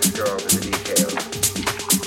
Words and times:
The 0.00 0.60
details. 0.62 1.14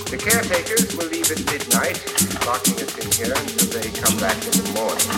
The 0.07 0.17
caretakers 0.17 0.95
will 0.95 1.07
leave 1.07 1.29
at 1.31 1.43
midnight, 1.45 1.99
locking 2.45 2.75
us 2.79 2.95
in 2.97 3.11
here 3.11 3.35
until 3.35 3.67
they 3.79 3.89
come 3.99 4.17
back 4.19 4.37
in 4.45 4.55
the 4.55 4.71
morning. 4.75 5.11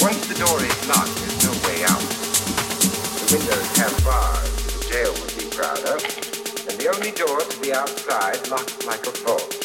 Once 0.00 0.26
the 0.26 0.38
door 0.38 0.58
is 0.62 0.88
locked, 0.88 1.14
there's 1.18 1.42
no 1.44 1.52
way 1.66 1.84
out. 1.84 2.04
The 3.18 3.36
windows 3.36 3.68
have 3.78 3.94
bars, 4.04 4.50
the 4.78 4.84
jail 4.90 5.12
would 5.22 5.34
be 5.38 5.46
proud 5.50 5.82
of, 5.90 5.98
and 6.68 6.78
the 6.78 6.88
only 6.94 7.10
door 7.12 7.40
to 7.40 7.60
the 7.60 7.74
outside 7.74 8.48
locked 8.48 8.86
like 8.86 9.06
a 9.06 9.10
vault. 9.24 9.59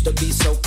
used 0.00 0.16
to 0.16 0.24
be 0.24 0.32
so 0.32 0.59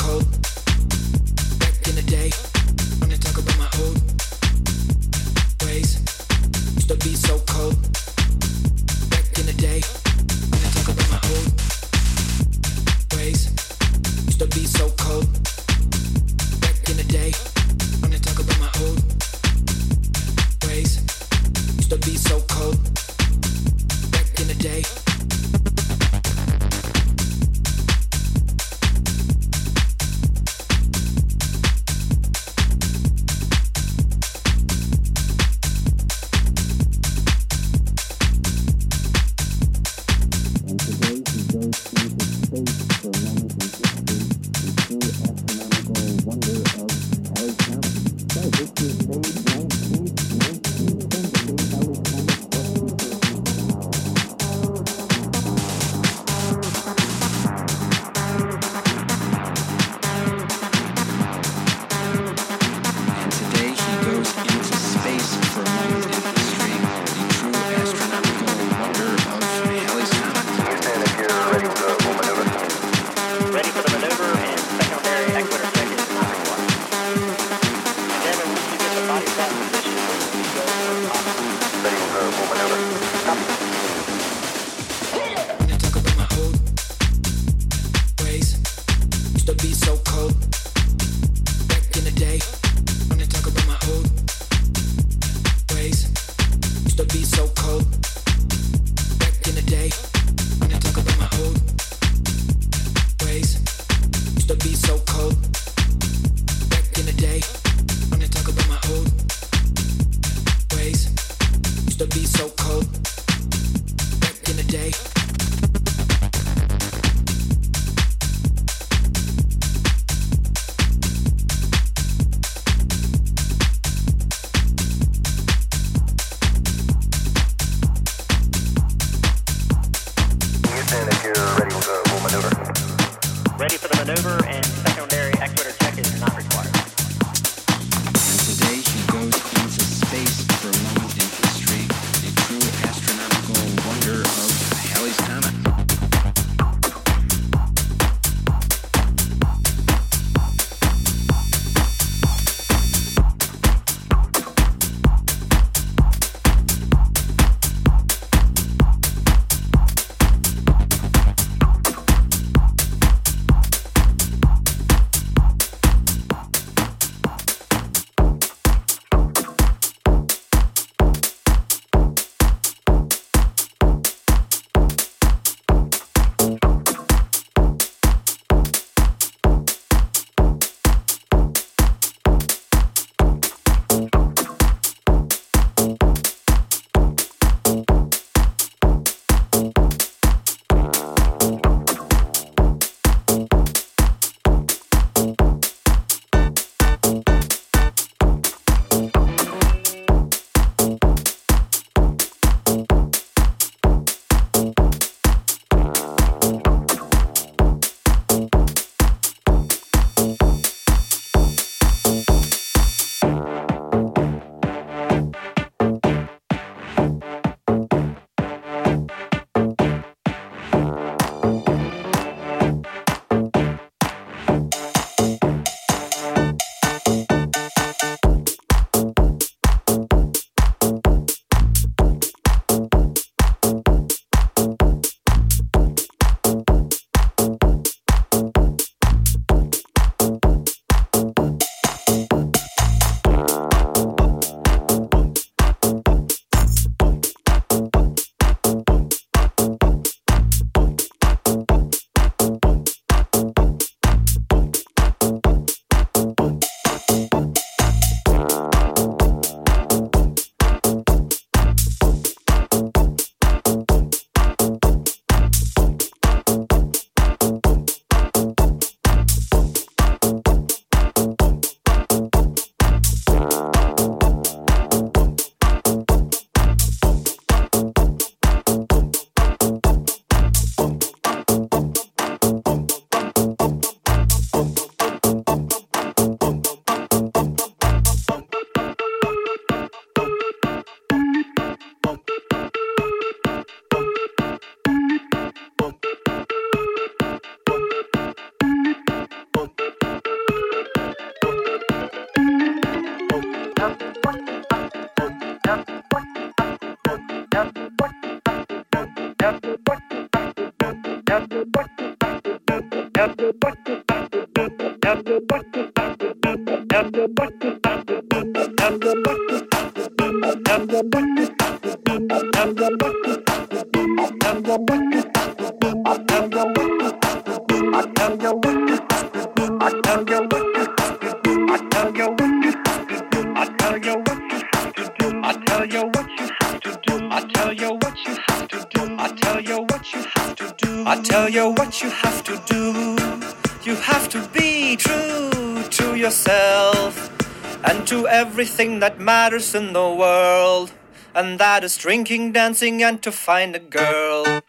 everything 348.74 349.00
that 349.00 349.20
matters 349.20 349.76
in 349.76 349.94
the 349.94 350.10
world, 350.10 350.92
and 351.36 351.60
that 351.60 351.84
is 351.84 351.96
drinking, 351.96 352.52
dancing, 352.54 353.04
and 353.04 353.22
to 353.22 353.32
find 353.32 353.76
a 353.76 353.80
girl. 353.80 354.63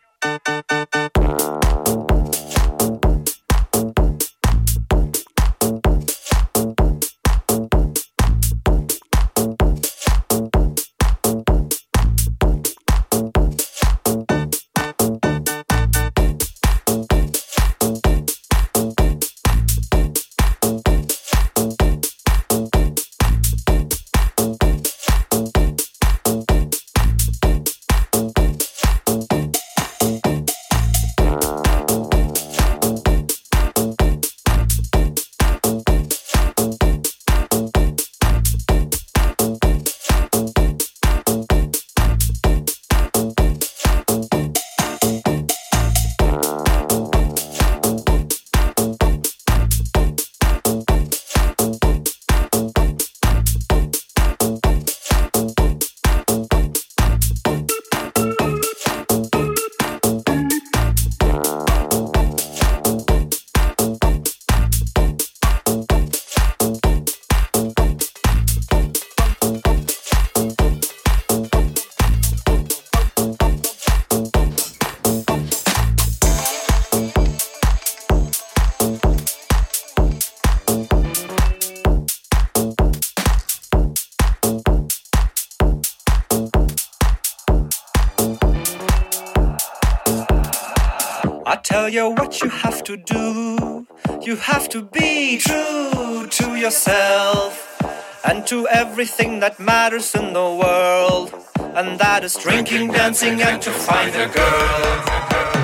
You 91.89 92.11
what 92.11 92.43
you 92.43 92.49
have 92.49 92.82
to 92.85 92.97
do. 92.97 93.87
You 94.22 94.37
have 94.37 94.68
to 94.70 94.82
be 94.82 95.39
true 95.39 96.26
to 96.26 96.57
yourself 96.57 97.80
and 98.24 98.47
to 98.47 98.66
everything 98.68 99.41
that 99.41 99.59
matters 99.59 100.14
in 100.14 100.32
the 100.32 100.49
world. 100.62 101.35
And 101.59 101.99
that 101.99 102.24
is 102.24 102.37
drinking, 102.37 102.93
dancing, 102.93 103.43
and 103.43 103.61
to 103.62 103.70
find 103.70 104.14
a 104.14 104.28
girl. 104.28 105.63